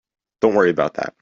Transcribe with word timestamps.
Don't 0.41 0.55
worry 0.55 0.71
about 0.71 0.95
that. 0.95 1.13